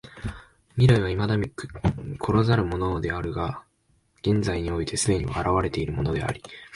[0.77, 3.61] 未来は未だ来らざるものであるが
[4.23, 6.41] 現在において既に現れているものであり、